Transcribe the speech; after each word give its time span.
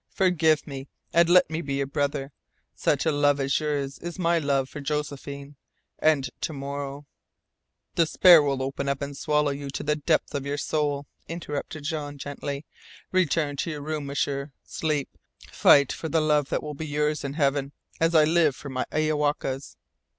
Forgive 0.09 0.65
me, 0.65 0.87
and 1.13 1.29
let 1.29 1.47
me 1.51 1.61
be 1.61 1.75
your 1.75 1.85
brother. 1.85 2.31
Such 2.73 3.05
a 3.05 3.11
love 3.11 3.39
as 3.39 3.59
yours 3.59 3.99
is 3.99 4.17
my 4.17 4.39
love 4.39 4.67
for 4.67 4.81
Josephine. 4.81 5.57
And 5.99 6.27
to 6.41 6.53
morrow" 6.53 7.05
"Despair 7.97 8.41
will 8.41 8.63
open 8.63 8.89
up 8.89 9.03
and 9.03 9.15
swallow 9.15 9.51
you 9.51 9.69
to 9.69 9.83
the 9.83 9.95
depths 9.95 10.33
of 10.33 10.43
your 10.43 10.57
soul," 10.57 11.05
interrupted 11.27 11.83
Jean 11.83 12.17
gently. 12.17 12.65
"Return 13.11 13.57
to 13.57 13.69
your 13.69 13.81
room, 13.83 14.07
M'sieur. 14.07 14.51
Sleep. 14.63 15.07
Fight 15.51 15.91
for 15.91 16.09
the 16.09 16.19
love 16.19 16.49
that 16.49 16.63
will 16.63 16.73
be 16.73 16.87
yours 16.87 17.23
in 17.23 17.33
Heaven, 17.33 17.71
as 17.99 18.15
I 18.15 18.23
live 18.23 18.55
for 18.55 18.69
my 18.69 18.85
Iowaka's. 18.91 19.77